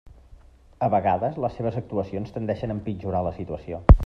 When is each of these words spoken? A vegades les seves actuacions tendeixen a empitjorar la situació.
A 0.87 0.89
vegades 0.93 1.37
les 1.45 1.53
seves 1.59 1.79
actuacions 1.83 2.35
tendeixen 2.39 2.75
a 2.75 2.79
empitjorar 2.81 3.23
la 3.31 3.37
situació. 3.43 3.85